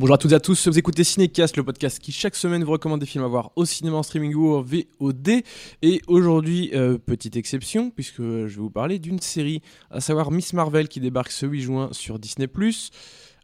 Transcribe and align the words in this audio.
Bonjour 0.00 0.14
à 0.14 0.16
toutes 0.16 0.32
et 0.32 0.34
à 0.34 0.40
tous, 0.40 0.66
vous 0.66 0.78
écoutez 0.78 1.04
Cinécast, 1.04 1.58
le 1.58 1.62
podcast 1.62 1.98
qui 1.98 2.10
chaque 2.10 2.34
semaine 2.34 2.64
vous 2.64 2.72
recommande 2.72 3.00
des 3.00 3.06
films 3.06 3.22
à 3.22 3.26
voir 3.26 3.52
au 3.54 3.66
cinéma, 3.66 3.98
en 3.98 4.02
streaming 4.02 4.32
ou 4.32 4.54
en 4.54 4.62
VOD. 4.62 5.42
Et 5.82 6.00
aujourd'hui, 6.06 6.70
euh, 6.72 6.96
petite 6.96 7.36
exception, 7.36 7.90
puisque 7.90 8.22
je 8.22 8.46
vais 8.46 8.62
vous 8.62 8.70
parler 8.70 8.98
d'une 8.98 9.18
série, 9.18 9.60
à 9.90 10.00
savoir 10.00 10.30
Miss 10.30 10.54
Marvel 10.54 10.88
qui 10.88 11.00
débarque 11.00 11.30
ce 11.30 11.44
8 11.44 11.60
juin 11.60 11.88
sur 11.92 12.18
Disney⁇ 12.18 12.46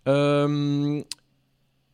euh, 0.08 1.02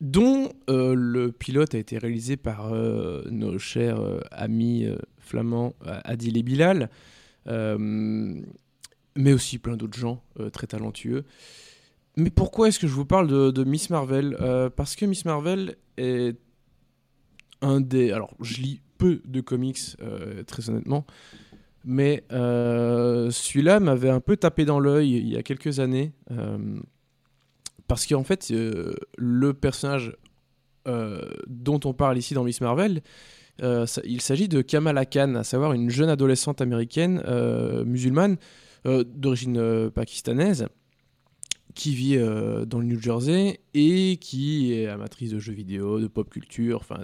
dont 0.00 0.52
euh, 0.70 0.94
le 0.96 1.32
pilote 1.32 1.74
a 1.74 1.78
été 1.78 1.98
réalisé 1.98 2.36
par 2.36 2.70
nos 2.72 3.58
chers 3.58 3.98
amis 4.30 4.86
flamands 5.18 5.74
Adil 5.84 6.38
et 6.38 6.44
Bilal, 6.44 6.88
mais 7.48 9.32
aussi 9.32 9.58
plein 9.58 9.76
d'autres 9.76 9.98
gens 9.98 10.22
très 10.52 10.68
talentueux. 10.68 11.24
Mais 12.16 12.30
pourquoi 12.30 12.68
est-ce 12.68 12.78
que 12.78 12.86
je 12.86 12.92
vous 12.92 13.06
parle 13.06 13.52
de, 13.52 13.64
Miss 13.64 13.90
Marvel 13.90 14.36
euh, 14.40 14.68
Parce 14.68 14.96
que 14.96 15.06
Miss 15.06 15.24
Marvel 15.24 15.76
est 15.96 16.36
un 17.62 17.80
des... 17.80 18.12
Alors, 18.12 18.34
je 18.40 18.60
lis 18.60 18.80
peu 18.98 19.20
de 19.24 19.40
comics, 19.40 19.78
euh, 20.02 20.42
très 20.44 20.68
honnêtement, 20.68 21.06
mais 21.84 22.24
euh, 22.32 23.30
celui-là 23.30 23.80
m'avait 23.80 24.10
un 24.10 24.20
peu 24.20 24.36
tapé 24.36 24.64
dans 24.64 24.78
l'œil 24.78 25.16
il 25.16 25.28
y 25.28 25.36
a 25.36 25.42
quelques 25.42 25.80
années, 25.80 26.12
parce 27.88 28.06
qu'en 28.06 28.24
fait, 28.24 28.52
le 28.52 29.52
personnage 29.54 30.16
dont 30.86 31.80
on 31.84 31.94
parle 31.94 32.18
ici 32.18 32.34
dans 32.34 32.44
Miss 32.44 32.60
Marvel, 32.60 33.02
il 33.60 34.20
s'agit 34.20 34.48
de 34.48 34.60
Kamala 34.60 35.06
Khan, 35.06 35.34
à 35.34 35.44
savoir 35.44 35.72
une 35.72 35.90
jeune 35.90 36.08
adolescente 36.08 36.60
américaine 36.60 37.22
musulmane 37.84 38.36
d'origine 38.84 39.90
pakistanaise 39.90 40.68
qui 41.74 41.94
vit 41.94 42.16
euh, 42.16 42.64
dans 42.64 42.80
le 42.80 42.86
New 42.86 43.00
Jersey 43.00 43.60
et 43.74 44.16
qui 44.18 44.72
est 44.72 44.88
amatrice 44.88 45.30
de 45.30 45.38
jeux 45.38 45.52
vidéo, 45.52 46.00
de 46.00 46.06
pop 46.06 46.28
culture. 46.28 46.78
Enfin, 46.80 47.00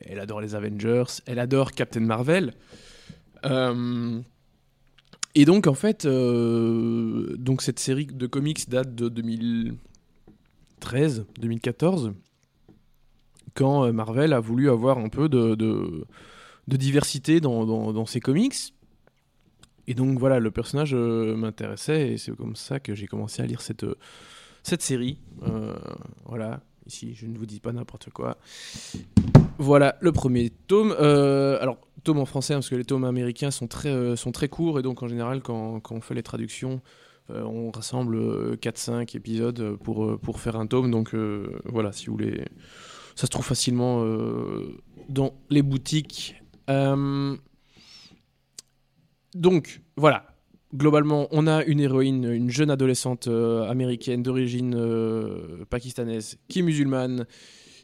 elle 0.00 0.20
adore 0.20 0.40
les 0.40 0.54
Avengers, 0.54 1.04
elle 1.26 1.38
adore 1.38 1.72
Captain 1.72 2.00
Marvel. 2.00 2.54
Euh, 3.44 4.20
et 5.34 5.44
donc, 5.44 5.66
en 5.66 5.74
fait, 5.74 6.06
euh, 6.06 7.36
donc 7.36 7.62
cette 7.62 7.78
série 7.78 8.06
de 8.06 8.26
comics 8.26 8.70
date 8.70 8.94
de 8.94 9.08
2013, 9.08 11.26
2014, 11.40 12.12
quand 13.54 13.92
Marvel 13.92 14.32
a 14.32 14.40
voulu 14.40 14.70
avoir 14.70 14.98
un 14.98 15.08
peu 15.08 15.28
de, 15.28 16.06
diversité 16.68 17.40
dans 17.40 18.06
ses 18.06 18.20
comics. 18.20 18.54
Et 19.88 19.94
donc 19.94 20.18
voilà, 20.18 20.40
le 20.40 20.50
personnage 20.50 20.94
euh, 20.94 21.36
m'intéressait 21.36 22.12
et 22.12 22.18
c'est 22.18 22.34
comme 22.34 22.56
ça 22.56 22.80
que 22.80 22.94
j'ai 22.94 23.06
commencé 23.06 23.42
à 23.42 23.46
lire 23.46 23.60
cette, 23.60 23.84
euh, 23.84 23.96
cette 24.62 24.82
série. 24.82 25.18
Euh, 25.46 25.76
voilà, 26.24 26.60
ici 26.86 27.14
je 27.14 27.26
ne 27.26 27.38
vous 27.38 27.46
dis 27.46 27.60
pas 27.60 27.72
n'importe 27.72 28.10
quoi. 28.10 28.36
Voilà 29.58 29.96
le 30.00 30.12
premier 30.12 30.50
tome. 30.50 30.92
alors, 30.92 31.78
tome 32.02 32.18
en 32.18 32.26
français, 32.26 32.54
hein, 32.54 32.58
parce 32.58 32.68
que 32.68 32.74
les 32.74 32.84
tomes 32.84 33.04
américains 33.04 33.50
sont 33.50 33.68
très, 33.68 34.16
sont 34.16 34.32
très 34.32 34.48
courts 34.48 34.78
et 34.78 34.82
donc 34.82 35.02
en 35.02 35.08
général, 35.08 35.40
quand, 35.40 35.80
quand 35.80 35.94
on 35.94 36.00
fait 36.00 36.14
les 36.14 36.22
traductions, 36.22 36.80
on 37.28 37.70
rassemble 37.70 38.54
4-5 38.56 39.16
épisodes 39.16 39.76
pour, 39.82 40.18
pour 40.18 40.40
faire 40.40 40.56
un 40.56 40.66
tome. 40.66 40.90
Donc 40.90 41.14
voilà, 41.64 41.92
si 41.92 42.06
vous 42.06 42.12
voulez, 42.12 42.44
ça 43.14 43.26
se 43.26 43.30
trouve 43.30 43.46
facilement 43.46 44.04
dans 45.08 45.32
les 45.48 45.62
boutiques. 45.62 46.36
Donc, 49.36 49.82
voilà. 49.96 50.26
Globalement, 50.74 51.28
on 51.30 51.46
a 51.46 51.62
une 51.64 51.78
héroïne, 51.78 52.24
une 52.24 52.50
jeune 52.50 52.70
adolescente 52.70 53.28
euh, 53.28 53.68
américaine 53.68 54.22
d'origine 54.22 54.74
euh, 54.74 55.64
pakistanaise 55.70 56.38
qui 56.48 56.58
est 56.58 56.62
musulmane 56.62 57.26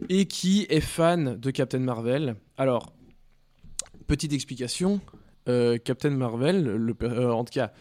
et 0.08 0.25
qui 0.27 0.67
est 0.69 0.80
fan 0.80 1.36
de 1.36 1.51
Captain 1.51 1.79
Marvel. 1.79 2.35
Alors, 2.57 2.92
petite 4.07 4.33
explication, 4.33 5.01
euh, 5.48 5.79
Captain 5.79 6.11
Marvel, 6.11 6.64
le, 6.64 7.30
en 7.30 7.45
tout 7.45 7.52
cas, 7.52 7.73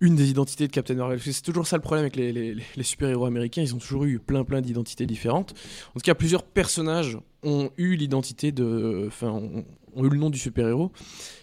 une 0.00 0.16
des 0.16 0.30
identités 0.30 0.66
de 0.66 0.72
Captain 0.72 0.94
Marvel. 0.94 1.20
C'est 1.20 1.42
toujours 1.42 1.66
ça 1.66 1.76
le 1.76 1.82
problème 1.82 2.04
avec 2.04 2.16
les, 2.16 2.82
super-héros 2.82 3.26
américains, 3.26 3.62
ils 3.62 3.74
ont 3.74 3.78
toujours 3.78 4.04
eu 4.04 4.18
plein 4.18 4.44
plein 4.44 4.60
d'identités 4.60 5.06
différentes. 5.06 5.54
En 5.90 6.00
tout 6.00 6.04
cas, 6.04 6.14
plusieurs 6.14 6.42
personnages 6.42 7.18
ont 7.42 7.70
eu 7.76 7.94
l'identité 7.96 8.52
de... 8.52 9.04
Enfin, 9.06 9.30
ont, 9.30 9.64
eu 10.04 10.08
le 10.08 10.16
nom 10.16 10.30
du 10.30 10.38
super-héros. 10.38 10.92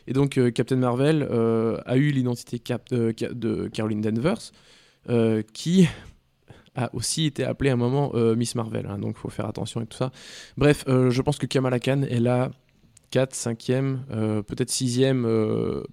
Et 0.08 0.14
donc, 0.14 0.38
euh, 0.38 0.52
Captain 0.52 0.78
Marvel 0.78 1.28
euh, 1.30 1.80
a 1.86 1.98
eu 1.98 2.12
l'identité 2.12 2.62
euh, 2.94 3.14
de 3.14 3.68
Caroline 3.68 4.02
Danvers, 4.02 4.52
qui 5.54 5.88
a 6.76 6.94
aussi 6.94 7.26
été 7.26 7.44
appelée 7.44 7.70
à 7.70 7.74
un 7.74 7.78
moment 7.78 8.12
Miss 8.36 8.56
Marvel. 8.56 8.88
Hein, 8.88 9.00
donc, 9.00 9.16
il 9.18 9.20
faut 9.20 9.30
faire 9.30 9.46
attention 9.46 9.82
et 9.82 9.86
tout 9.86 9.98
ça. 9.98 10.12
Bref, 10.58 10.84
je 10.88 11.22
pense 11.22 11.38
que 11.38 11.46
Kamala 11.46 11.80
Khan 11.80 12.02
est 12.04 12.20
la 12.20 12.52
4, 13.12 13.34
5e, 13.34 14.44
peut-être 14.44 14.70
6e 14.70 15.84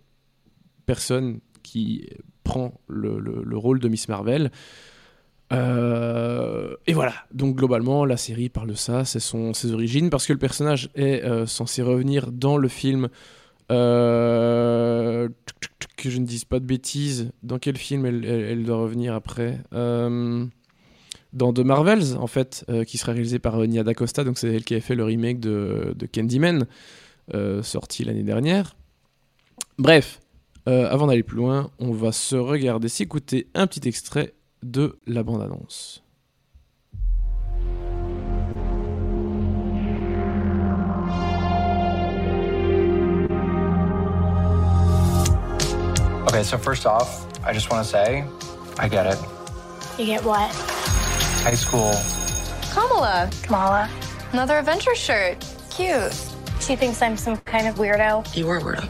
personne 0.84 1.40
qui 1.62 2.08
prend 2.44 2.74
le, 2.86 3.56
rôle 3.56 3.80
de 3.80 3.88
Miss 3.88 4.08
Marvel. 4.08 4.52
Euh, 5.52 6.74
et 6.86 6.92
voilà, 6.92 7.14
donc 7.32 7.56
globalement, 7.56 8.04
la 8.04 8.16
série 8.16 8.48
parle 8.48 8.68
de 8.68 8.74
ça, 8.74 9.04
c'est 9.04 9.20
ses 9.20 9.72
origines, 9.72 10.10
parce 10.10 10.26
que 10.26 10.32
le 10.32 10.38
personnage 10.38 10.90
est 10.94 11.24
euh, 11.24 11.46
censé 11.46 11.82
revenir 11.82 12.30
dans 12.30 12.56
le 12.56 12.68
film. 12.68 13.08
Euh, 13.72 15.28
que 15.96 16.10
je 16.10 16.18
ne 16.18 16.26
dise 16.26 16.44
pas 16.44 16.60
de 16.60 16.66
bêtises, 16.66 17.32
dans 17.42 17.58
quel 17.58 17.78
film 17.78 18.04
elle, 18.04 18.64
doit 18.64 18.76
revenir 18.76 19.14
après 19.14 19.60
Dans 19.72 21.52
The 21.52 21.60
Marvels, 21.60 22.16
en 22.18 22.26
fait, 22.26 22.66
qui 22.86 22.98
sera 22.98 23.12
réalisé 23.12 23.38
par 23.38 23.56
Nia 23.58 23.82
D'Acosta, 23.84 24.22
donc 24.22 24.38
c'est 24.38 24.52
elle 24.52 24.64
qui 24.64 24.74
a 24.74 24.80
fait 24.80 24.94
le 24.94 25.04
remake 25.04 25.40
de, 25.40 25.94
de 25.96 26.06
Candyman, 26.06 26.66
sorti 27.62 28.04
l'année 28.04 28.22
dernière. 28.22 28.76
Bref, 29.78 30.20
euh, 30.68 30.88
avant 30.90 31.06
d'aller 31.06 31.22
plus 31.22 31.36
loin, 31.36 31.70
on 31.78 31.92
va 31.92 32.12
se 32.12 32.36
regarder, 32.36 32.88
s'écouter 32.88 33.48
un 33.54 33.66
petit 33.66 33.86
extrait 33.88 34.34
de 34.62 34.98
la 35.06 35.22
bande-annonce. 35.22 36.02
Okay, 46.28 46.42
so 46.42 46.58
first 46.58 46.86
off, 46.86 47.26
I 47.46 47.52
just 47.52 47.70
want 47.70 47.84
to 47.84 47.88
say, 47.88 48.24
I 48.78 48.88
get 48.88 49.06
it. 49.06 49.18
You 49.98 50.06
get 50.06 50.24
what? 50.24 50.50
High 51.44 51.54
school. 51.54 51.92
Kamala. 52.72 53.30
Kamala. 53.42 53.88
Another 54.32 54.58
adventure 54.58 54.96
shirt. 54.96 55.36
Cute. 55.70 56.12
She 56.60 56.74
thinks 56.74 57.00
I'm 57.02 57.16
some 57.16 57.36
kind 57.44 57.68
of 57.68 57.76
weirdo. 57.76 58.24
You 58.34 58.48
are 58.48 58.60
weirdo 58.60 58.88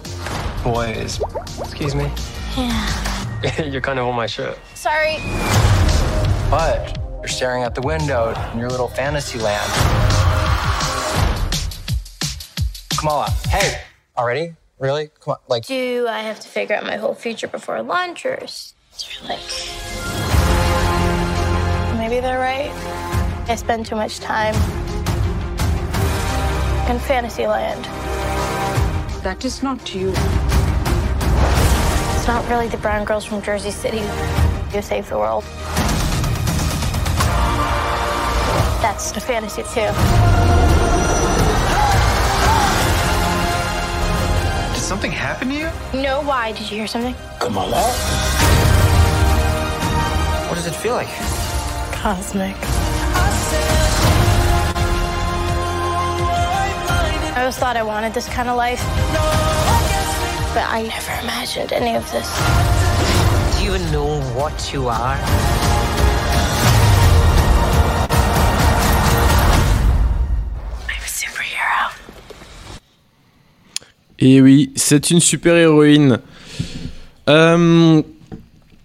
boys. 0.64 1.20
Excuse 1.60 1.94
me? 1.94 2.10
Yeah. 2.56 3.62
you're 3.64 3.80
kind 3.80 3.98
of 3.98 4.06
on 4.06 4.14
my 4.14 4.26
shirt. 4.26 4.58
Sorry. 4.74 5.18
But 6.50 6.98
you're 7.20 7.28
staring 7.28 7.62
out 7.62 7.74
the 7.74 7.82
window 7.82 8.34
in 8.52 8.58
your 8.58 8.70
little 8.70 8.88
fantasy 8.88 9.38
land. 9.38 9.70
Kamala, 12.98 13.30
hey, 13.48 13.82
already? 14.16 14.54
Really? 14.78 15.10
Come 15.20 15.32
on, 15.32 15.38
like. 15.48 15.66
Do 15.66 16.06
I 16.08 16.20
have 16.20 16.40
to 16.40 16.48
figure 16.48 16.74
out 16.76 16.84
my 16.84 16.96
whole 16.96 17.14
future 17.14 17.48
before 17.48 17.82
lunch, 17.82 18.26
or 18.26 18.34
is 18.34 18.74
there 18.98 19.28
like. 19.28 19.40
Maybe 21.98 22.20
they're 22.20 22.38
right. 22.38 22.72
I 23.48 23.54
spend 23.56 23.86
too 23.86 23.94
much 23.96 24.20
time 24.20 24.54
in 26.90 26.98
Fantasyland. 26.98 27.84
That 29.22 29.44
is 29.44 29.62
not 29.62 29.94
you. 29.94 30.12
It's 32.24 32.32
not 32.32 32.48
really 32.48 32.68
the 32.68 32.78
brown 32.78 33.04
girls 33.04 33.26
from 33.26 33.42
Jersey 33.42 33.70
City 33.70 33.98
who 33.98 34.80
save 34.80 35.06
the 35.10 35.18
world. 35.18 35.44
That's 38.80 39.14
a 39.14 39.20
fantasy 39.20 39.62
too. 39.62 39.92
Did 44.72 44.80
something 44.80 45.12
happen 45.12 45.48
to 45.50 45.54
you? 45.54 45.70
No, 46.02 46.22
why? 46.22 46.52
Did 46.52 46.70
you 46.70 46.78
hear 46.78 46.86
something? 46.86 47.14
Come 47.40 47.58
on. 47.58 47.70
What 50.48 50.54
does 50.54 50.66
it 50.66 50.74
feel 50.74 50.94
like? 50.94 51.08
Cosmic. 51.92 52.56
I 57.36 57.40
always 57.40 57.58
thought 57.58 57.76
I 57.76 57.82
wanted 57.82 58.14
this 58.14 58.30
kind 58.30 58.48
of 58.48 58.56
life. 58.56 58.82
But 60.54 60.62
I 60.70 60.82
never 60.82 61.12
imagined 61.20 61.72
any 61.72 61.96
of 61.96 62.08
this. 62.12 62.30
Do 63.58 63.64
you 63.64 63.74
even 63.74 63.90
know 63.90 64.20
what 64.36 64.72
you 64.72 64.86
are? 64.86 65.16
I'm 70.88 71.02
a 71.02 71.08
superhero. 71.08 71.90
Et 74.20 74.40
oui, 74.40 74.70
c'est 74.76 75.10
une 75.10 75.18
super 75.18 75.56
héroïne. 75.56 76.20
Euh, 77.28 78.02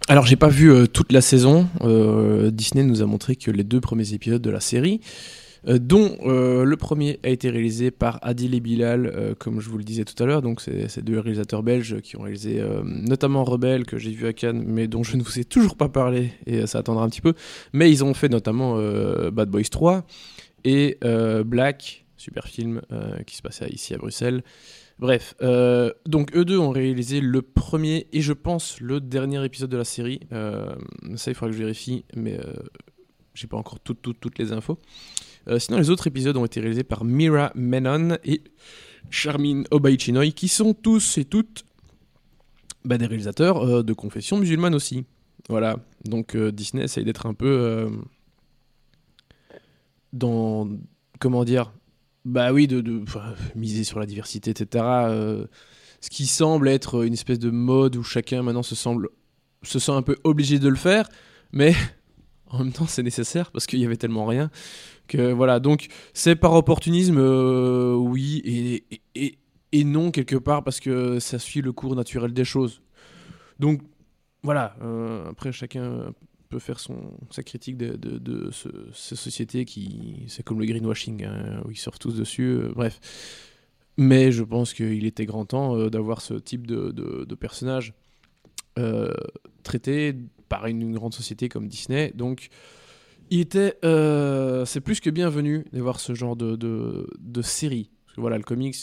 alors, 0.07 0.25
j'ai 0.25 0.37
pas 0.37 0.49
vu 0.49 0.71
euh, 0.71 0.87
toute 0.87 1.11
la 1.11 1.21
saison. 1.21 1.69
Euh, 1.81 2.49
Disney 2.49 2.83
nous 2.83 3.03
a 3.03 3.05
montré 3.05 3.35
que 3.35 3.51
les 3.51 3.63
deux 3.63 3.79
premiers 3.79 4.13
épisodes 4.13 4.41
de 4.41 4.49
la 4.49 4.59
série. 4.59 5.01
Euh, 5.67 5.77
dont 5.79 6.17
euh, 6.21 6.63
le 6.63 6.77
premier 6.77 7.19
a 7.23 7.29
été 7.29 7.49
réalisé 7.49 7.91
par 7.91 8.19
Adil 8.21 8.55
et 8.55 8.59
Bilal, 8.59 9.07
euh, 9.07 9.35
comme 9.37 9.59
je 9.59 9.69
vous 9.69 9.77
le 9.77 9.83
disais 9.83 10.05
tout 10.05 10.21
à 10.21 10.25
l'heure. 10.25 10.41
Donc, 10.41 10.61
c'est 10.61 10.87
ces 10.87 11.01
deux 11.01 11.19
réalisateurs 11.19 11.63
belges 11.63 11.99
qui 12.01 12.17
ont 12.17 12.21
réalisé 12.21 12.61
notamment 12.83 13.43
Rebelle, 13.43 13.85
que 13.85 13.97
j'ai 13.97 14.11
vu 14.11 14.27
à 14.27 14.33
Cannes, 14.33 14.63
mais 14.65 14.87
dont 14.87 15.03
je 15.03 15.17
ne 15.17 15.23
vous 15.23 15.39
ai 15.39 15.45
toujours 15.45 15.75
pas 15.75 15.89
parlé, 15.89 16.31
et 16.45 16.65
ça 16.67 16.79
attendra 16.79 17.03
un 17.03 17.09
petit 17.09 17.21
peu. 17.21 17.33
Mais 17.73 17.91
ils 17.91 18.03
ont 18.03 18.13
fait 18.13 18.29
notamment 18.29 18.77
Bad 19.31 19.49
Boys 19.49 19.63
3 19.69 20.05
et 20.63 20.97
Black, 21.45 22.05
super 22.17 22.45
film 22.45 22.81
qui 23.25 23.35
se 23.35 23.41
passait 23.41 23.69
ici 23.69 23.93
à 23.93 23.97
Bruxelles. 23.97 24.43
Bref, 24.99 25.35
donc 26.05 26.35
eux 26.35 26.45
deux 26.45 26.57
ont 26.57 26.71
réalisé 26.71 27.21
le 27.21 27.41
premier 27.41 28.07
et 28.11 28.21
je 28.21 28.33
pense 28.33 28.79
le 28.81 28.99
dernier 28.99 29.43
épisode 29.43 29.69
de 29.69 29.77
la 29.77 29.85
série. 29.85 30.19
Ça, 30.31 31.31
il 31.31 31.33
faudra 31.33 31.47
que 31.47 31.57
je 31.57 31.63
vérifie, 31.63 32.05
mais 32.15 32.39
j'ai 33.33 33.47
pas 33.47 33.57
encore 33.57 33.79
toutes 33.79 34.39
les 34.39 34.51
infos. 34.51 34.77
Euh, 35.47 35.59
sinon, 35.59 35.77
les 35.77 35.89
autres 35.89 36.07
épisodes 36.07 36.35
ont 36.37 36.45
été 36.45 36.59
réalisés 36.59 36.83
par 36.83 37.03
Mira 37.03 37.51
Menon 37.55 38.17
et 38.23 38.43
Charmin 39.09 39.63
Obaichinoy, 39.71 40.31
qui 40.31 40.47
sont 40.47 40.73
tous 40.73 41.17
et 41.17 41.25
toutes 41.25 41.65
bah, 42.85 42.97
des 42.97 43.05
réalisateurs 43.05 43.63
euh, 43.63 43.83
de 43.83 43.93
confession 43.93 44.37
musulmane 44.37 44.75
aussi. 44.75 45.05
Voilà, 45.47 45.77
donc 46.05 46.35
euh, 46.35 46.51
Disney 46.51 46.83
essaye 46.83 47.05
d'être 47.05 47.25
un 47.25 47.33
peu 47.33 47.89
dans. 50.13 50.69
Comment 51.19 51.43
dire 51.43 51.73
Bah 52.23 52.53
oui, 52.53 52.67
de, 52.67 52.81
de 52.81 53.03
miser 53.55 53.83
sur 53.83 53.99
la 53.99 54.05
diversité, 54.05 54.51
etc. 54.51 54.85
ce 56.01 56.09
qui 56.09 56.27
semble 56.27 56.69
être 56.69 57.03
une 57.03 57.13
espèce 57.13 57.39
de 57.39 57.49
mode 57.49 57.95
où 57.95 58.03
chacun 58.03 58.43
maintenant 58.43 58.63
se 58.63 58.75
se 58.75 59.79
sent 59.79 59.91
un 59.91 60.01
peu 60.01 60.17
obligé 60.23 60.59
de 60.59 60.69
le 60.69 60.75
faire, 60.75 61.09
mais 61.51 61.73
en 62.47 62.59
même 62.59 62.71
temps 62.71 62.87
c'est 62.87 63.03
nécessaire 63.03 63.51
parce 63.51 63.65
qu'il 63.65 63.79
y 63.79 63.85
avait 63.85 63.97
tellement 63.97 64.25
rien 64.25 64.51
que 65.09 65.33
voilà. 65.33 65.59
Donc 65.59 65.87
c'est 66.13 66.35
par 66.37 66.53
opportunisme, 66.53 67.17
euh, 67.19 67.95
oui, 67.95 68.41
et, 68.45 68.83
et, 69.15 69.37
et- 69.73 69.83
non 69.83 70.11
quelque 70.11 70.37
part 70.37 70.63
parce 70.63 70.79
que 70.79 71.19
ça 71.19 71.37
suit 71.39 71.61
le 71.61 71.71
cours 71.73 71.95
naturel 71.95 72.33
des 72.33 72.45
choses. 72.45 72.81
Donc 73.59 73.81
voilà. 74.43 74.75
euh, 74.81 75.29
après 75.29 75.51
chacun 75.51 76.13
peut 76.49 76.59
faire 76.59 76.79
son, 76.79 76.97
sa 77.29 77.43
critique 77.43 77.77
de, 77.77 77.95
de, 77.95 78.17
de 78.17 78.49
ce- 78.51 78.69
ces 78.93 79.15
sociétés 79.15 79.65
qui 79.65 80.23
c'est 80.27 80.43
comme 80.43 80.59
le 80.59 80.65
greenwashing 80.65 81.25
hein, 81.25 81.61
où 81.65 81.71
ils 81.71 81.77
surfent 81.77 81.99
tous 81.99 82.15
dessus. 82.15 82.49
euh, 82.49 82.71
bref. 82.75 82.99
Mais 83.97 84.31
je 84.31 84.43
pense 84.43 84.73
qu'il 84.73 85.05
était 85.05 85.25
grand 85.25 85.45
temps 85.45 85.75
euh, 85.75 85.89
d'avoir 85.89 86.21
ce 86.21 86.33
type 86.35 86.65
de, 86.65 86.91
de, 86.91 87.35
personnage 87.35 87.93
euh, 88.77 89.13
traité 89.63 90.15
par 90.47 90.67
une 90.67 90.93
grande 90.93 91.13
société 91.13 91.49
comme 91.49 91.67
Disney. 91.67 92.11
Donc, 92.15 92.47
il 93.29 93.39
était, 93.39 93.77
euh, 93.85 94.65
c'est 94.65 94.81
plus 94.81 94.99
que 94.99 95.09
bienvenu 95.09 95.65
d'avoir 95.71 95.99
ce 95.99 96.13
genre 96.13 96.35
de, 96.35 96.55
de, 96.55 97.07
de 97.19 97.41
série. 97.41 97.89
Parce 98.05 98.15
que 98.15 98.21
voilà, 98.21 98.37
le 98.37 98.43
comics, 98.43 98.75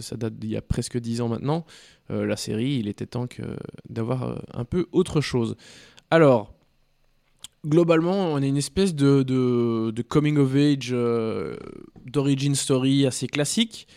ça 0.00 0.16
date 0.16 0.34
d'il 0.34 0.50
y 0.50 0.56
a 0.56 0.62
presque 0.62 0.98
10 0.98 1.20
ans 1.20 1.28
maintenant. 1.28 1.64
Euh, 2.10 2.26
la 2.26 2.36
série, 2.36 2.74
il 2.74 2.88
était 2.88 3.06
temps 3.06 3.26
que, 3.26 3.42
d'avoir 3.88 4.22
euh, 4.22 4.36
un 4.54 4.64
peu 4.64 4.86
autre 4.92 5.20
chose. 5.20 5.56
Alors, 6.10 6.54
globalement, 7.66 8.32
on 8.32 8.36
a 8.36 8.46
une 8.46 8.56
espèce 8.56 8.94
de, 8.94 9.22
de, 9.22 9.90
de 9.90 10.02
coming 10.02 10.36
of 10.36 10.54
age, 10.54 10.90
euh, 10.92 11.56
d'origin 12.06 12.54
story 12.54 13.06
assez 13.06 13.26
classique, 13.26 13.88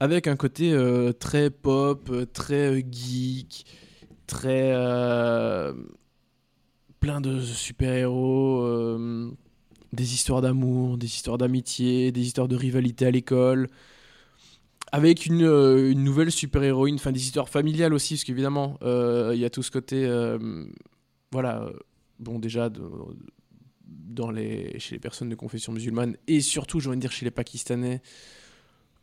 avec 0.00 0.26
un 0.26 0.36
côté 0.36 0.76
très 1.18 1.50
pop, 1.50 2.10
très 2.32 2.84
geek, 2.90 3.66
très 4.28 4.72
plein 7.00 7.20
de 7.20 7.40
super-héros, 7.40 8.62
euh, 8.62 9.30
des 9.92 10.14
histoires 10.14 10.40
d'amour, 10.40 10.98
des 10.98 11.06
histoires 11.06 11.38
d'amitié, 11.38 12.12
des 12.12 12.22
histoires 12.22 12.48
de 12.48 12.56
rivalité 12.56 13.06
à 13.06 13.10
l'école, 13.10 13.68
avec 14.92 15.26
une, 15.26 15.44
euh, 15.44 15.94
nouvelle 15.94 16.32
super-héroïne, 16.32 16.96
enfin 16.96 17.12
des 17.12 17.20
histoires 17.20 17.48
familiales 17.48 17.94
aussi, 17.94 18.14
parce 18.14 18.24
qu'évidemment, 18.24 18.78
euh, 18.82 19.32
il 19.34 19.40
y 19.40 19.44
a 19.44 19.50
tout 19.50 19.62
ce 19.62 19.70
côté, 19.70 20.08
voilà, 21.30 21.70
bon 22.18 22.38
déjà, 22.38 22.70
dans 23.86 24.30
les, 24.30 24.78
chez 24.78 24.96
les 24.96 25.00
personnes 25.00 25.28
de 25.28 25.34
confession 25.34 25.72
musulmane, 25.72 26.16
et 26.26 26.40
surtout, 26.40 26.80
j'ai 26.80 26.88
envie 26.88 26.96
de 26.96 27.02
dire, 27.02 27.12
chez 27.12 27.24
les 27.24 27.30
Pakistanais, 27.30 28.02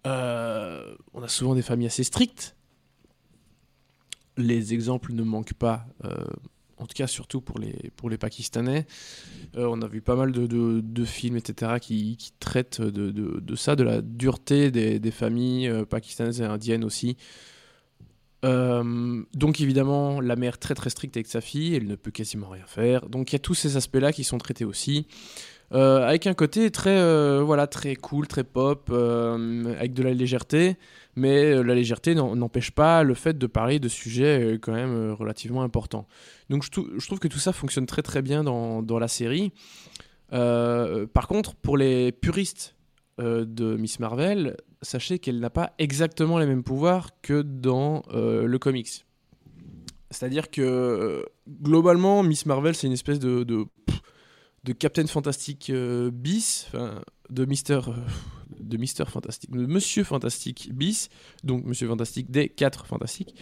on 0.05 0.09
a 0.09 1.27
souvent 1.27 1.55
des 1.55 1.61
familles 1.61 1.87
assez 1.87 2.03
strictes. 2.03 2.55
Les 4.37 4.73
exemples 4.73 5.13
ne 5.13 5.23
manquent 5.23 5.53
pas, 5.53 5.87
en 6.85 6.87
tout 6.87 6.93
cas 6.93 7.07
surtout 7.07 7.41
pour 7.41 7.57
les, 7.57 7.89
pour 7.95 8.11
les 8.11 8.17
Pakistanais. 8.19 8.85
Euh, 9.57 9.67
on 9.67 9.81
a 9.81 9.87
vu 9.87 10.01
pas 10.01 10.15
mal 10.15 10.31
de, 10.31 10.45
de- 10.45 11.05
films, 11.05 11.35
etc., 11.35 11.79
qui, 11.81 12.15
qui 12.15 12.31
traitent 12.39 12.79
de, 12.79 13.09
de- 13.09 13.39
de 13.39 13.55
ça, 13.55 13.75
de 13.75 13.83
la 13.83 14.01
dureté 14.03 14.69
des, 14.69 14.99
des 14.99 15.11
familles 15.11 15.67
euh, 15.67 15.83
pakistanaises 15.83 16.41
et 16.41 16.45
indiennes 16.45 16.83
aussi. 16.83 17.17
Euh, 18.43 19.23
donc 19.33 19.61
évidemment, 19.61 20.21
la 20.21 20.35
mère 20.35 20.59
très 20.59 20.75
très 20.75 20.91
stricte 20.91 21.17
avec 21.17 21.25
sa 21.25 21.41
fille, 21.41 21.73
elle 21.73 21.87
ne 21.87 21.95
peut 21.95 22.11
quasiment 22.11 22.49
rien 22.49 22.65
faire. 22.67 23.09
Donc 23.09 23.31
il 23.31 23.33
y 23.33 23.37
a 23.37 23.39
tous 23.39 23.55
ces 23.55 23.77
aspects-là 23.77 24.13
qui 24.13 24.23
sont 24.23 24.37
traités 24.37 24.65
aussi. 24.65 25.07
Euh, 25.71 26.07
avec 26.07 26.27
un 26.27 26.35
côté 26.35 26.69
très, 26.69 26.97
euh, 26.97 27.41
voilà, 27.43 27.65
très 27.65 27.95
cool, 27.95 28.27
très 28.27 28.43
pop, 28.43 28.89
euh, 28.91 29.73
avec 29.75 29.93
de 29.93 30.03
la 30.03 30.13
légèreté, 30.13 30.77
mais 31.15 31.63
la 31.63 31.73
légèreté 31.73 32.13
n'empêche 32.13 32.71
pas 32.71 33.03
le 33.03 33.13
fait 33.15 33.37
de 33.37 33.47
parler 33.47 33.79
de 33.79 33.87
sujets 33.87 34.59
quand 34.61 34.73
même 34.73 35.11
relativement 35.13 35.63
importants. 35.63 36.07
Donc 36.49 36.63
je, 36.63 36.69
trou- 36.69 36.87
je 36.97 37.05
trouve 37.07 37.19
que 37.19 37.27
tout 37.27 37.39
ça 37.39 37.51
fonctionne 37.51 37.87
très 37.87 38.03
très 38.03 38.21
bien 38.21 38.43
dans, 38.43 38.83
dans 38.83 38.99
la 38.99 39.07
série. 39.07 39.51
Par 40.29 41.27
contre, 41.27 41.55
pour 41.55 41.77
les 41.77 42.11
puristes 42.11 42.75
de 43.17 43.75
Miss 43.77 43.99
Marvel, 43.99 44.57
sachez 44.81 45.19
qu'elle 45.19 45.39
n'a 45.39 45.49
pas 45.49 45.71
exactement 45.79 46.37
les 46.37 46.45
mêmes 46.45 46.63
pouvoirs 46.63 47.09
que 47.21 47.41
dans 47.41 48.03
le 48.13 48.57
comics. 48.57 49.05
C'est-à-dire 50.11 50.51
que 50.51 51.25
globalement, 51.61 52.23
Miss 52.23 52.45
Marvel, 52.45 52.75
c'est 52.75 52.87
une 52.87 52.93
espèce 52.93 53.19
de, 53.19 53.43
de 54.65 54.73
Captain 54.73 55.05
Fantastic 55.05 55.69
euh, 55.69 56.09
bis, 56.11 56.67
de 57.29 57.45
Mister, 57.45 57.79
euh, 57.87 57.93
de 58.59 58.77
Mister 58.77 59.05
Fantastic, 59.07 59.51
de 59.51 59.65
Monsieur 59.67 60.03
Fantastique 60.03 60.71
bis, 60.73 61.09
donc 61.43 61.65
Monsieur 61.65 61.87
Fantastique 61.87 62.31
des 62.31 62.49
4 62.49 62.87
Fantastiques. 62.87 63.35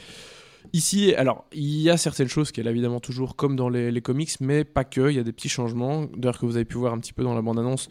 Ici, 0.74 1.14
alors, 1.16 1.46
il 1.54 1.82
y 1.82 1.90
a 1.90 1.98
certaines 1.98 2.28
choses 2.28 2.52
qu'elle 2.52 2.68
a 2.68 2.72
évidemment 2.72 3.00
toujours 3.00 3.36
comme 3.36 3.56
dans 3.56 3.70
les, 3.70 4.02
comics, 4.02 4.32
mais 4.42 4.66
pas 4.66 4.84
que, 4.84 5.10
il 5.10 5.16
y 5.16 5.20
a 5.20 5.24
des 5.24 5.34
petits 5.34 5.50
changements, 5.50 6.06
d'ailleurs 6.16 6.40
que 6.40 6.46
vous 6.46 6.56
avez 6.56 6.66
pu 6.66 6.78
voir 6.78 6.94
un 6.94 7.00
petit 7.00 7.14
peu 7.14 7.24
dans 7.24 7.34
la 7.34 7.42
bande-annonce, 7.42 7.88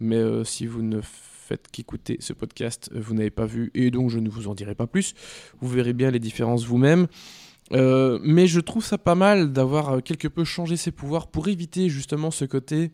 mais 0.00 0.16
euh, 0.16 0.42
si 0.42 0.66
vous 0.66 0.82
ne 0.82 1.00
faites 1.02 1.68
qu'écouter 1.70 2.16
ce 2.20 2.32
podcast, 2.32 2.90
vous 2.94 3.14
n'avez 3.14 3.30
pas 3.30 3.46
vu, 3.46 3.70
et 3.74 3.92
donc 3.92 4.10
je 4.10 4.18
ne 4.18 4.28
vous 4.28 4.48
en 4.48 4.54
dirai 4.54 4.74
pas 4.74 4.88
plus, 4.88 5.14
vous 5.60 5.68
verrez 5.68 5.92
bien 5.92 6.10
les 6.10 6.20
différences 6.20 6.64
vous-même. 6.64 7.06
Euh, 7.72 8.18
mais 8.22 8.46
je 8.46 8.60
trouve 8.60 8.84
ça 8.84 8.98
pas 8.98 9.14
mal 9.14 9.52
d'avoir 9.52 9.90
euh, 9.94 10.00
quelque 10.00 10.28
peu 10.28 10.44
changé 10.44 10.76
ses 10.76 10.90
pouvoirs 10.90 11.28
pour 11.28 11.48
éviter 11.48 11.88
justement 11.88 12.30
ce 12.30 12.44
côté 12.44 12.92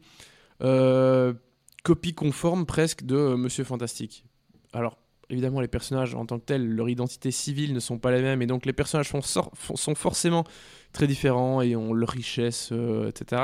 euh, 0.63 1.35
copie 1.83 2.15
conforme 2.15 2.65
presque 2.65 3.05
de 3.05 3.35
Monsieur 3.35 3.65
Fantastique. 3.65 4.25
Alors, 4.73 4.99
évidemment, 5.31 5.61
les 5.61 5.69
personnages 5.69 6.15
en 6.15 6.27
tant 6.27 6.39
que 6.39 6.45
tels, 6.45 6.69
leur 6.69 6.89
identité 6.89 7.31
civile 7.31 7.73
ne 7.75 7.81
sont 7.81 7.99
pas 7.99 8.13
les 8.13 8.23
mêmes, 8.23 8.43
et 8.43 8.47
donc 8.47 8.67
les 8.67 8.73
personnages 8.73 9.11
sont 9.11 9.95
forcément 9.95 10.45
très 10.93 11.07
différents 11.07 11.61
et 11.61 11.75
ont 11.75 11.93
leur 11.93 12.11
richesse, 12.11 12.73
etc. 13.07 13.43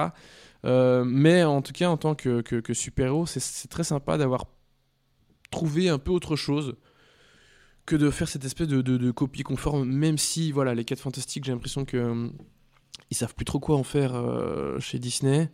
Mais 0.65 1.45
en 1.45 1.63
tout 1.63 1.73
cas, 1.73 1.89
en 1.89 1.97
tant 1.97 2.15
que, 2.15 2.41
que- 2.41 2.75
super-héros, 2.75 3.27
c'est 3.27 3.69
très 3.69 3.85
sympa 3.85 4.19
d'avoir 4.19 4.47
trouvé 5.51 5.89
un 5.89 5.99
peu 5.99 6.11
autre 6.11 6.37
chose 6.37 6.77
que 7.87 7.97
de 7.97 8.11
faire 8.11 8.29
cette 8.29 8.45
espèce 8.45 8.69
de, 8.69 9.11
copie 9.11 9.43
conforme, 9.43 9.85
même 9.85 10.19
si, 10.19 10.53
voilà, 10.53 10.75
les 10.75 10.85
4 10.85 11.01
fantastiques, 11.01 11.45
j'ai 11.45 11.53
l'impression 11.53 11.85
que 11.85 11.97
euh, 11.97 12.29
ils 13.11 13.17
savent 13.17 13.35
plus 13.35 13.45
trop 13.45 13.61
quoi 13.61 13.77
en 13.77 13.85
faire 13.85 14.15
euh, 14.15 14.79
chez 14.81 14.99
Disney. 14.99 15.51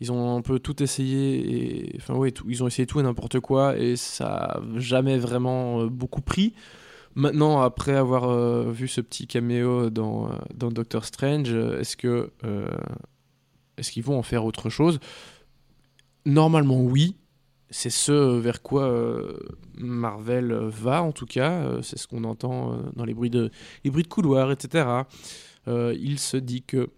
Ils 0.00 0.12
ont 0.12 0.36
un 0.36 0.40
peu 0.40 0.58
tout 0.58 0.82
essayé, 0.82 1.92
et, 1.92 1.96
enfin 1.96 2.14
ouais, 2.14 2.32
ils 2.48 2.62
ont 2.62 2.66
essayé 2.66 2.86
tout 2.86 3.00
et 3.00 3.02
n'importe 3.02 3.40
quoi, 3.40 3.76
et 3.76 3.96
ça 3.96 4.28
a 4.28 4.60
jamais 4.76 5.18
vraiment 5.18 5.82
euh, 5.82 5.88
beaucoup 5.88 6.22
pris. 6.22 6.54
Maintenant, 7.14 7.60
après 7.60 7.96
avoir 7.96 8.30
euh, 8.30 8.70
vu 8.70 8.88
ce 8.88 9.00
petit 9.00 9.26
caméo 9.26 9.90
dans, 9.90 10.30
dans 10.54 10.70
Doctor 10.70 11.04
Strange, 11.04 11.52
est-ce 11.52 11.96
que 11.96 12.30
est-ce 13.76 13.90
qu'ils 13.90 14.04
vont 14.04 14.18
en 14.18 14.22
faire 14.22 14.44
autre 14.44 14.70
chose? 14.70 15.00
Normalement, 16.26 16.80
oui. 16.80 17.16
C'est 17.70 17.90
ce 17.90 18.38
vers 18.38 18.62
quoi 18.62 18.84
euh, 18.84 19.38
Marvel 19.78 20.52
va, 20.52 21.02
en 21.02 21.12
tout 21.12 21.26
cas. 21.26 21.52
Euh, 21.52 21.82
c'est 21.82 21.98
ce 21.98 22.06
qu'on 22.08 22.24
entend 22.24 22.72
euh, 22.72 22.76
dans 22.94 23.04
les 23.04 23.14
bruits 23.14 23.30
de, 23.30 23.50
les 23.84 23.90
bruits 23.90 24.02
de 24.02 24.08
couloir, 24.08 24.50
etc. 24.50 24.88
Euh, 25.68 25.94
il 25.98 26.18
se 26.18 26.36
dit 26.36 26.62
que 26.62 26.90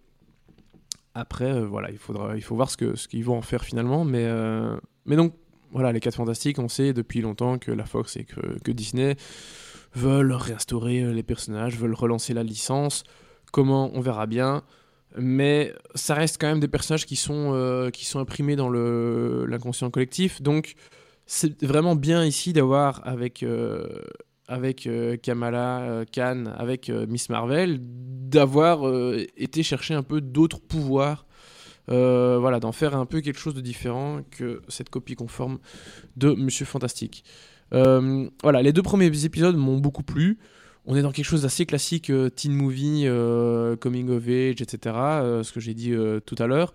après, 1.14 1.52
euh, 1.52 1.66
voilà, 1.66 1.90
il 1.90 1.98
faudra, 1.98 2.36
il 2.36 2.42
faut 2.42 2.56
voir 2.56 2.70
ce 2.70 2.76
qu'ils 3.08 3.24
vont 3.24 3.36
en 3.36 3.42
faire 3.42 3.64
finalement. 3.64 4.04
Mais, 4.04 4.24
euh, 4.24 4.76
donc, 5.06 5.34
voilà, 5.70 5.92
les 5.92 6.00
4 6.00 6.14
fantastiques, 6.14 6.58
on 6.58 6.68
sait 6.68 6.92
depuis 6.92 7.20
longtemps 7.20 7.58
que 7.58 7.70
la 7.70 7.84
Fox 7.84 8.16
et 8.16 8.24
que, 8.24 8.58
que 8.60 8.72
Disney 8.72 9.16
veulent 9.94 10.32
réinstaurer 10.32 11.02
euh, 11.02 11.12
les 11.12 11.22
personnages, 11.22 11.76
veulent 11.76 11.94
relancer 11.94 12.34
la 12.34 12.42
licence. 12.42 13.04
Comment 13.52 13.90
On 13.94 14.00
verra 14.00 14.26
bien. 14.26 14.62
Mais 15.16 15.74
ça 15.94 16.14
reste 16.14 16.40
quand 16.40 16.48
même 16.48 16.60
des 16.60 16.68
personnages 16.68 17.06
qui 17.06 17.16
sont, 17.16 17.52
euh, 17.54 17.90
qui 17.90 18.04
sont 18.04 18.18
imprimés 18.18 18.56
dans 18.56 18.70
l'inconscient 18.70 19.90
collectif. 19.90 20.40
Donc, 20.42 20.74
c'est 21.26 21.62
vraiment 21.62 21.96
bien 21.96 22.24
ici 22.24 22.52
d'avoir 22.52 23.06
avec, 23.06 23.42
euh, 23.42 23.86
avec 24.48 24.86
euh, 24.86 25.16
Kamala 25.16 26.04
Khan, 26.12 26.44
avec 26.56 26.88
Miss 26.88 27.28
Marvel, 27.28 27.78
d'avoir 27.80 28.80
été 29.36 29.62
chercher 29.62 29.94
un 29.94 30.02
peu 30.02 30.20
d'autres 30.20 30.60
pouvoirs. 30.60 31.26
voilà, 31.88 32.60
d'en 32.60 32.72
faire 32.72 32.96
un 32.96 33.06
peu 33.06 33.20
quelque 33.20 33.38
chose 33.38 33.54
de 33.54 33.60
différent 33.60 34.20
que 34.30 34.62
cette 34.68 34.88
copie 34.88 35.14
conforme 35.14 35.58
de 36.16 36.32
Monsieur 36.32 36.64
Fantastique. 36.64 37.24
voilà, 37.70 38.62
les 38.62 38.72
deux 38.72 38.82
premiers 38.82 39.24
épisodes 39.24 39.56
m'ont 39.56 39.78
beaucoup 39.78 40.02
plu. 40.02 40.38
On 40.84 40.96
est 40.96 41.02
dans 41.02 41.12
quelque 41.12 41.24
chose 41.24 41.42
d'assez 41.42 41.64
classique, 41.64 42.10
teen 42.34 42.52
movie, 42.52 43.06
coming 43.80 44.10
of 44.10 44.26
age, 44.26 44.60
etc. 44.60 44.78
ce 45.42 45.52
que 45.52 45.60
j'ai 45.60 45.74
dit 45.74 45.94
tout 46.26 46.34
à 46.38 46.46
l'heure. 46.46 46.74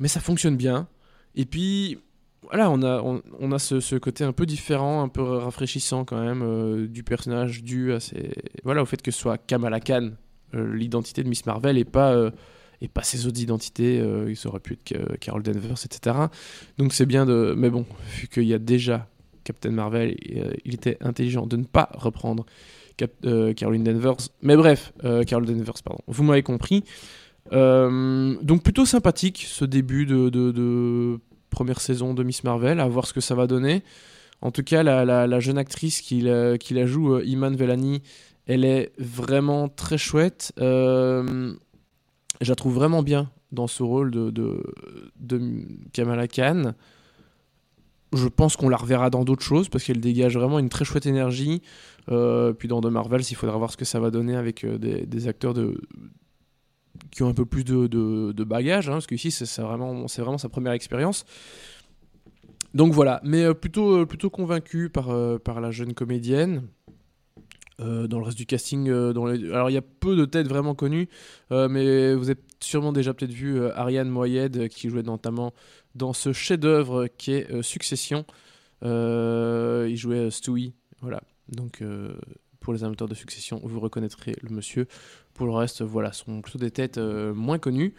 Mais 0.00 0.08
ça 0.08 0.20
fonctionne 0.20 0.56
bien. 0.56 0.88
Et 1.34 1.44
puis, 1.44 1.98
voilà, 2.42 2.70
on 2.70 2.82
a, 2.82 3.02
on, 3.02 3.52
a 3.52 3.58
ce, 3.58 3.96
côté 3.96 4.24
un 4.24 4.32
peu 4.32 4.46
différent, 4.46 5.02
un 5.02 5.08
peu 5.08 5.22
rafraîchissant 5.22 6.04
quand 6.04 6.20
même 6.20 6.42
euh, 6.42 6.86
du 6.86 7.02
personnage 7.02 7.62
dû 7.62 7.92
à 7.92 8.00
ces, 8.00 8.32
voilà, 8.64 8.82
au 8.82 8.86
fait 8.86 9.02
que 9.02 9.10
ce 9.10 9.18
soit 9.18 9.38
Kamala 9.38 9.80
Khan, 9.80 10.12
euh, 10.54 10.74
l'identité 10.74 11.22
de 11.22 11.28
Miss 11.28 11.44
Marvel, 11.46 11.76
et 11.78 11.84
pas, 11.84 12.12
euh, 12.12 12.30
et 12.80 12.88
pas 12.88 13.02
ses 13.02 13.26
autres 13.26 13.40
identités. 13.40 13.96
il 13.96 14.48
aurait 14.48 14.60
pu 14.60 14.74
être 14.74 15.16
Carol 15.18 15.42
Danvers, 15.42 15.84
etc. 15.84 16.16
Donc 16.78 16.92
c'est 16.92 17.06
bien 17.06 17.26
de. 17.26 17.54
Mais 17.56 17.70
bon, 17.70 17.84
vu 18.16 18.28
qu'il 18.28 18.44
y 18.44 18.54
a 18.54 18.58
déjà 18.58 19.08
Captain 19.44 19.70
Marvel, 19.70 20.16
il 20.64 20.74
était 20.74 20.96
intelligent 21.00 21.46
de 21.46 21.56
ne 21.56 21.64
pas 21.64 21.90
reprendre 21.94 22.46
Cap 22.98 23.10
Caroline 23.56 23.84
Danvers. 23.84 24.28
Mais 24.42 24.56
bref, 24.56 24.92
Carol 25.26 25.46
Danvers, 25.46 25.82
pardon. 25.82 26.02
Vous 26.06 26.24
m'avez 26.24 26.42
compris. 26.42 26.84
donc 27.50 28.62
plutôt 28.62 28.84
sympathique 28.84 29.46
ce 29.48 29.64
début 29.64 30.04
de, 30.04 31.18
première 31.48 31.80
saison 31.80 32.12
de 32.12 32.22
Miss 32.22 32.44
Marvel, 32.44 32.80
à 32.80 32.86
voir 32.86 33.06
ce 33.06 33.14
que 33.14 33.22
ça 33.22 33.34
va 33.34 33.46
donner. 33.46 33.82
En 34.40 34.50
tout 34.50 34.62
cas, 34.62 34.82
la, 34.82 35.40
jeune 35.40 35.58
actrice 35.58 36.00
qui 36.00 36.20
la, 36.20 36.86
joue, 36.86 37.14
euh, 37.14 37.24
Iman 37.24 37.54
Velani, 37.56 38.02
elle 38.46 38.64
est 38.64 38.92
vraiment 38.98 39.68
très 39.68 39.98
chouette. 39.98 40.52
Euh, 40.60 41.52
je 42.40 42.48
la 42.48 42.54
trouve 42.54 42.74
vraiment 42.74 43.02
bien 43.02 43.30
dans 43.50 43.66
ce 43.66 43.82
rôle 43.82 44.10
de, 44.10 44.30
de, 44.30 45.40
Kamala 45.92 46.28
Khan. 46.28 46.74
Je 48.14 48.28
pense 48.28 48.56
qu'on 48.56 48.68
la 48.68 48.76
reverra 48.76 49.10
dans 49.10 49.24
d'autres 49.24 49.42
choses 49.42 49.68
parce 49.68 49.84
qu'elle 49.84 50.00
dégage 50.00 50.36
vraiment 50.36 50.58
une 50.58 50.68
très 50.68 50.84
chouette 50.84 51.06
énergie. 51.06 51.62
Euh, 52.10 52.52
puis 52.52 52.68
dans 52.68 52.80
The 52.80 52.86
Marvels, 52.86 53.22
il 53.30 53.34
faudra 53.34 53.56
voir 53.58 53.70
ce 53.70 53.76
que 53.76 53.84
ça 53.84 54.00
va 54.00 54.10
donner 54.10 54.34
avec 54.34 54.64
des, 54.64 55.04
des, 55.04 55.28
acteurs 55.28 55.52
de, 55.52 55.78
qui 57.10 57.22
ont 57.22 57.28
un 57.28 57.34
peu 57.34 57.44
plus 57.44 57.64
de, 57.64 57.86
de, 57.86 58.44
bagages, 58.44 58.88
hein, 58.88 58.92
parce 58.92 59.06
qu'ici 59.06 59.30
c'est 59.30 59.62
vraiment, 59.62 60.08
sa 60.08 60.48
première 60.48 60.72
expérience. 60.72 61.24
Donc 62.74 62.92
voilà, 62.92 63.20
mais 63.24 63.44
euh, 63.44 63.54
plutôt, 63.54 64.02
euh, 64.02 64.28
convaincu 64.30 64.90
euh, 64.96 65.38
par 65.38 65.60
la 65.60 65.70
jeune 65.70 65.94
comédienne. 65.94 66.64
Dans 67.78 68.18
le 68.18 68.24
reste 68.24 68.36
du 68.36 68.46
casting, 68.46 68.90
dans 69.12 69.26
alors 69.26 69.70
il 69.70 69.74
y 69.74 69.78
a 69.78 69.82
peu 69.82 70.16
de 70.16 70.24
têtes 70.24 70.48
vraiment 70.48 70.74
connues, 70.74 71.08
mais 71.50 72.14
vous 72.14 72.30
avez 72.30 72.40
sûrement 72.60 72.92
déjà 72.92 73.14
peut-être 73.14 73.32
vu 73.32 73.64
Ariane 73.70 74.08
Moyed 74.08 74.68
qui 74.68 74.88
jouait 74.88 75.02
notamment 75.02 75.54
dans 75.94 76.12
ce 76.12 76.32
chef-d'œuvre 76.32 77.06
qui 77.06 77.32
est 77.32 77.62
Succession. 77.62 78.24
il 78.82 79.96
jouait 79.96 80.30
Stewie, 80.30 80.74
voilà. 81.00 81.20
Donc 81.48 81.82
pour 82.68 82.74
les 82.74 82.84
amateurs 82.84 83.08
de 83.08 83.14
Succession, 83.14 83.60
vous 83.64 83.80
reconnaîtrez 83.80 84.36
le 84.42 84.50
monsieur. 84.50 84.86
Pour 85.32 85.46
le 85.46 85.52
reste, 85.52 85.80
voilà, 85.82 86.12
ce 86.12 86.26
sont 86.26 86.42
plutôt 86.42 86.58
des 86.58 86.70
têtes 86.70 86.98
euh, 86.98 87.32
moins 87.32 87.58
connues, 87.58 87.94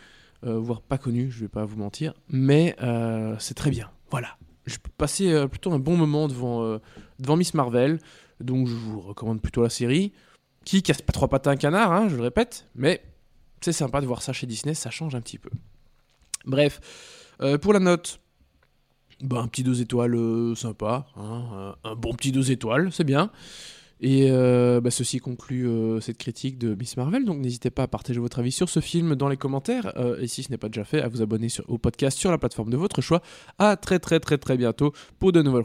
euh, 0.46 0.60
voire 0.60 0.84
pas 0.84 1.00
connues, 1.00 1.32
je 1.32 1.40
vais 1.40 1.48
pas 1.48 1.66
vous 1.66 1.78
mentir, 1.78 2.14
mais 2.30 2.76
euh, 2.82 3.36
c'est 3.40 3.56
très 3.56 3.72
bien. 3.72 3.90
Voilà. 4.12 4.38
Je 4.68 4.78
peux 4.78 5.48
plutôt 5.48 5.72
un 5.72 5.80
bon 5.80 5.98
moment 5.98 6.28
devant 6.28 6.80
Miss 7.36 7.56
Marvel, 7.56 7.98
donc 8.40 8.68
je 8.68 8.74
vous 8.74 9.00
recommande 9.02 9.42
plutôt 9.42 9.64
la 9.64 9.70
série, 9.70 10.14
qui 10.66 10.84
casse 10.84 11.02
pas 11.02 11.14
trois 11.14 11.28
pattes 11.28 11.48
à 11.48 11.52
un 11.52 11.56
canard, 11.56 11.92
hein, 11.92 12.08
je 12.10 12.16
le 12.16 12.24
répète, 12.24 12.68
mais 12.76 13.02
c'est 13.62 13.74
sympa 13.74 14.02
de 14.02 14.06
voir 14.06 14.22
ça 14.22 14.34
chez 14.34 14.48
Disney, 14.48 14.74
ça 14.74 14.90
change 14.90 15.16
un 15.16 15.22
petit 15.22 15.38
peu. 15.38 15.50
Bref, 16.46 16.80
pour 17.62 17.74
la 17.74 17.80
note, 17.80 18.20
bah, 19.22 19.40
un 19.40 19.48
petit 19.48 19.64
2 19.64 19.82
étoiles 19.82 20.56
sympa, 20.56 21.08
hein, 21.18 21.76
un 21.84 21.96
bon 21.96 22.14
petit 22.14 22.32
2 22.32 22.52
étoiles, 22.52 22.92
c'est 22.92 23.04
bien. 23.04 23.32
Et 24.02 24.28
euh, 24.30 24.80
bah, 24.80 24.92
ceci 24.92 25.20
conclut 25.20 25.68
euh, 25.68 26.00
cette 26.00 26.18
critique 26.18 26.58
de 26.58 26.74
Miss 26.74 26.96
Marvel. 26.96 27.26
Donc 27.26 27.40
n'hésitez 27.40 27.70
pas 27.70 27.84
à 27.84 27.88
partager 27.88 28.20
votre 28.20 28.40
avis 28.40 28.52
sur 28.52 28.70
ce 28.70 28.80
film 28.80 29.16
dans 29.16 29.28
les 29.28 29.38
commentaires. 29.38 29.92
Euh, 29.98 30.20
et 30.22 30.28
si 30.28 30.44
ce 30.44 30.52
n'est 30.52 30.58
pas 30.58 30.70
déjà 30.70 30.86
fait, 30.86 31.02
à 31.02 31.10
vous 31.10 31.22
abonner 31.22 31.48
au 31.68 31.78
podcast 31.78 32.18
sur 32.18 32.32
la 32.32 32.38
plateforme 32.38 32.70
de 32.70 32.78
votre 32.78 33.02
choix. 33.02 33.22
À 33.58 33.76
très 33.76 34.00
très 34.00 34.20
très 34.20 34.38
très 34.38 34.58
bientôt 34.58 34.94
pour 35.20 35.32
de 35.32 35.42
nouvelles 35.42 35.58